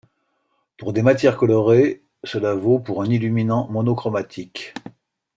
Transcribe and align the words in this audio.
Pour 0.79 0.93
des 0.93 1.03
matières 1.03 1.37
colorées, 1.37 2.01
cela 2.23 2.55
vaut 2.55 2.79
pour 2.79 3.03
un 3.03 3.05
illuminant 3.05 3.67
monochromatique. 3.69 4.73